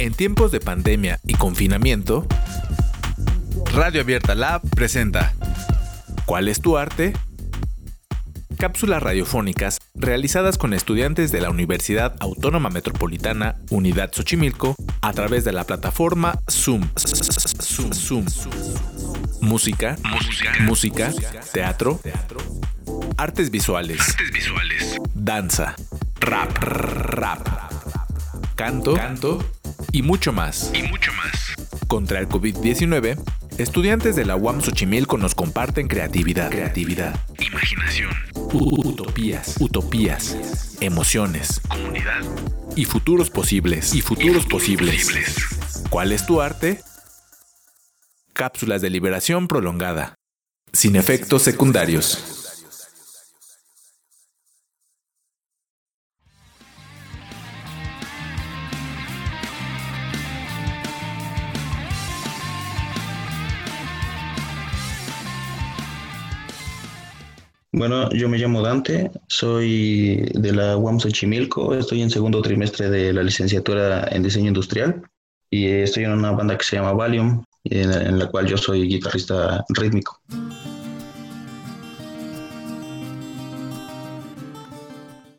[0.00, 2.26] En tiempos de pandemia y confinamiento,
[3.74, 5.34] Radio Abierta Lab presenta
[6.24, 7.12] ¿Cuál es tu arte?
[8.56, 15.52] Cápsulas radiofónicas realizadas con estudiantes de la Universidad Autónoma Metropolitana Unidad Xochimilco a través de
[15.52, 16.88] la plataforma Zoom.
[16.96, 18.24] Zoom.
[19.42, 19.98] Música,
[20.60, 21.12] música,
[21.52, 22.00] teatro,
[23.18, 24.16] artes visuales,
[25.12, 25.76] danza,
[26.20, 27.46] rap, rap,
[28.56, 29.59] canto, canto
[29.92, 30.70] y mucho más.
[30.74, 31.54] Y mucho más.
[31.88, 33.18] Contra el COVID-19,
[33.58, 38.10] estudiantes de la UAM Xochimilco nos comparten creatividad, creatividad, Imaginación.
[38.52, 40.36] utopías, utopías,
[40.80, 42.20] emociones Comunidad.
[42.76, 45.04] y futuros posibles, y futuros, futuros posibles.
[45.06, 45.84] posibles.
[45.90, 46.80] ¿Cuál es tu arte?
[48.32, 50.14] Cápsulas de liberación prolongada,
[50.72, 52.39] sin efectos secundarios.
[67.72, 73.12] Bueno, yo me llamo Dante, soy de la UAM Xochimilco, estoy en segundo trimestre de
[73.12, 75.04] la licenciatura en diseño industrial
[75.48, 79.64] y estoy en una banda que se llama Valium, en, la cual yo soy guitarrista
[79.68, 80.20] rítmico.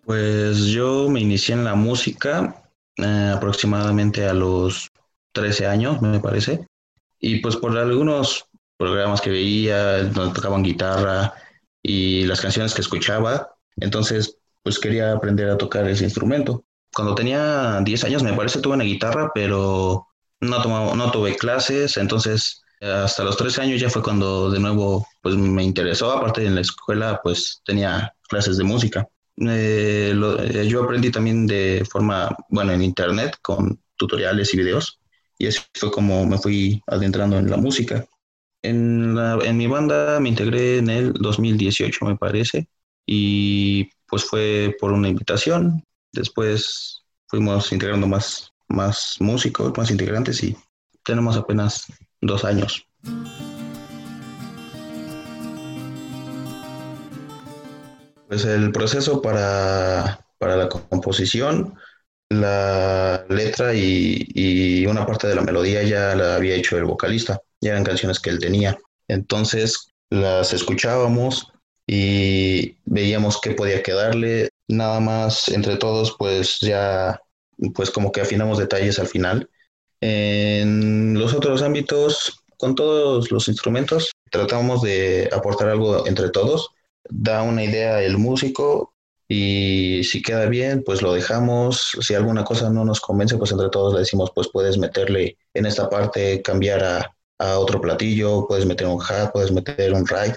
[0.06, 2.64] Pues yo me inicié en la música
[2.95, 4.90] eh, aproximadamente a los
[5.34, 6.66] 13 años, me parece,
[7.20, 8.45] y pues por algunos
[8.78, 11.34] programas que veía, donde tocaban guitarra,
[11.82, 13.56] y las canciones que escuchaba.
[13.78, 16.66] Entonces, pues quería aprender a tocar ese instrumento.
[16.94, 20.08] Cuando tenía 10 años, me parece, tuve una guitarra, pero
[20.40, 21.98] no, tomaba, no tuve clases.
[21.98, 26.12] Entonces, hasta los 13 años ya fue cuando de nuevo pues me interesó.
[26.12, 29.08] Aparte en la escuela, pues tenía clases de música.
[29.38, 35.00] Eh, lo- eh, yo aprendí también de forma, bueno, en internet con tutoriales y videos.
[35.38, 38.06] Y así fue como me fui adentrando en la música.
[38.64, 42.67] En, la- en mi banda me integré en el 2018, me parece,
[43.05, 45.83] y pues fue por una invitación.
[46.11, 50.55] Después fuimos integrando más, más músicos, más integrantes y
[51.04, 51.86] tenemos apenas
[52.22, 52.86] dos años.
[58.28, 61.73] Pues el proceso para, para la composición,
[62.30, 67.42] la letra y, y una parte de la melodía ya la había hecho el vocalista
[67.61, 68.77] ya eran canciones que él tenía.
[69.08, 71.52] Entonces las escuchábamos
[71.88, 74.49] y veíamos qué podía quedarle.
[74.67, 77.22] Nada más entre todos, pues ya,
[77.73, 79.49] pues como que afinamos detalles al final.
[80.02, 86.72] En los otros ámbitos, con todos los instrumentos, tratamos de aportar algo entre todos.
[87.10, 88.93] Da una idea el músico
[89.28, 91.98] y si queda bien, pues lo dejamos.
[92.02, 95.66] Si alguna cosa no nos convence, pues entre todos le decimos, pues puedes meterle en
[95.66, 100.36] esta parte, cambiar a, a otro platillo, puedes meter un hat, puedes meter un ride.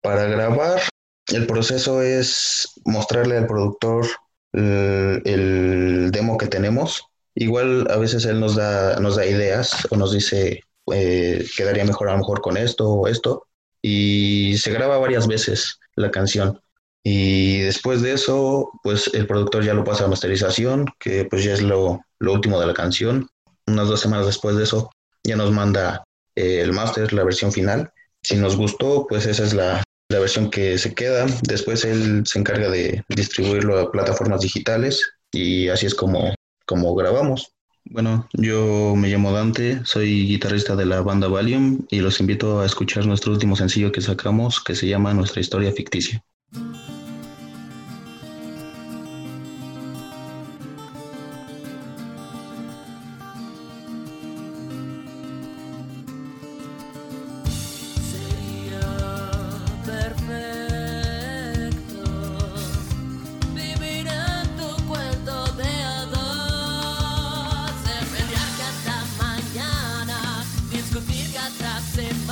[0.00, 0.80] Para grabar,
[1.28, 4.06] el proceso es mostrarle al productor
[4.52, 7.02] el, el demo que tenemos.
[7.34, 10.62] Igual a veces él nos da, nos da ideas o nos dice,
[10.92, 13.46] eh, quedaría mejor a lo mejor con esto o esto.
[13.82, 16.60] Y se graba varias veces la canción.
[17.02, 21.52] Y después de eso, pues el productor ya lo pasa a masterización, que pues ya
[21.52, 23.28] es lo, lo último de la canción.
[23.66, 24.90] Unas dos semanas después de eso,
[25.24, 26.05] ya nos manda
[26.36, 27.90] eh, el máster, la versión final.
[28.22, 31.26] Si nos gustó, pues esa es la, la versión que se queda.
[31.42, 35.02] Después él se encarga de distribuirlo a plataformas digitales
[35.32, 36.34] y así es como,
[36.66, 37.52] como grabamos.
[37.88, 42.66] Bueno, yo me llamo Dante, soy guitarrista de la banda Valium y los invito a
[42.66, 46.24] escuchar nuestro último sencillo que sacamos que se llama Nuestra historia ficticia.
[71.58, 72.25] pra sempre.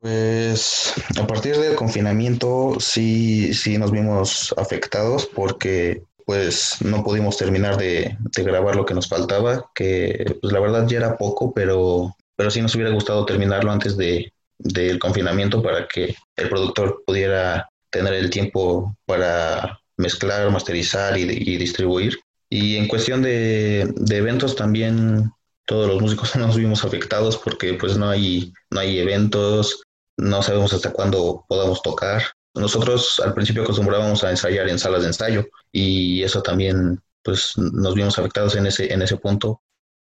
[0.00, 7.76] Pues a partir del confinamiento sí, sí nos vimos afectados porque pues no pudimos terminar
[7.78, 12.14] de, de grabar lo que nos faltaba, que pues la verdad ya era poco, pero,
[12.36, 17.68] pero sí nos hubiera gustado terminarlo antes de, del confinamiento para que el productor pudiera
[17.90, 22.18] tener el tiempo para mezclar, masterizar y, y distribuir.
[22.50, 25.30] Y en cuestión de, de, eventos también
[25.66, 29.82] todos los músicos nos vimos afectados porque pues no hay, no hay eventos,
[30.18, 32.22] no sabemos hasta cuándo podamos tocar.
[32.54, 37.94] Nosotros al principio acostumbrábamos a ensayar en salas de ensayo y eso también pues nos
[37.94, 39.62] vimos afectados en ese, en ese punto.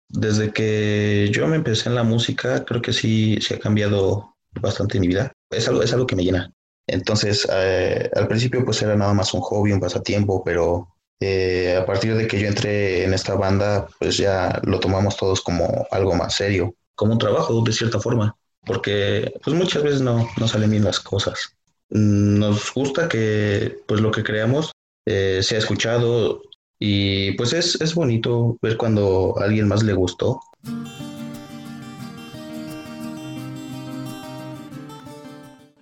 [0.09, 4.99] Desde que yo me empecé en la música, creo que sí, sí ha cambiado bastante
[4.99, 5.31] mi vida.
[5.51, 6.51] Es algo, es algo que me llena.
[6.87, 11.85] Entonces, eh, al principio pues era nada más un hobby, un pasatiempo, pero eh, a
[11.85, 16.15] partir de que yo entré en esta banda, pues ya lo tomamos todos como algo
[16.15, 18.35] más serio, como un trabajo de cierta forma,
[18.69, 21.57] porque pues muchas veces no, no salen bien las cosas.
[21.89, 24.71] Nos gusta que pues lo que creamos
[25.07, 26.43] eh, sea escuchado
[26.77, 30.39] y pues es, es bonito ver cuando a alguien más le gustó.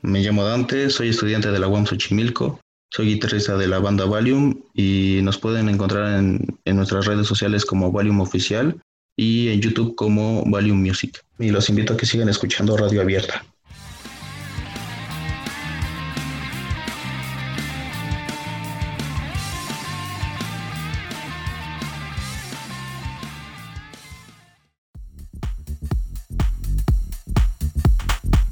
[0.01, 4.61] Me llamo Dante, soy estudiante de la UAM Xochimilco, soy guitarrista de la banda Valium
[4.73, 8.81] y nos pueden encontrar en, en nuestras redes sociales como Valium Oficial
[9.17, 11.21] y en YouTube como Valium Music.
[11.39, 13.43] Y los invito a que sigan escuchando Radio Abierta.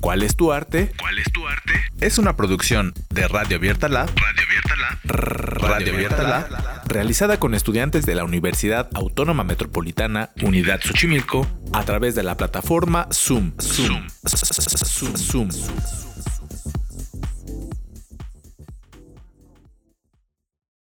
[0.01, 0.91] ¿Cuál es tu arte?
[0.99, 1.73] ¿Cuál es tu arte?
[1.99, 4.99] Es una producción de Radio Abierta Lab, Radio Abierta La.
[5.03, 12.15] Radio Abierta Lab, realizada con estudiantes de la Universidad Autónoma Metropolitana Unidad Xochimilco a través
[12.15, 13.53] de la plataforma Zoom.
[13.59, 14.07] Zoom.
[14.27, 15.17] Zoom.
[15.17, 16.04] Zoom.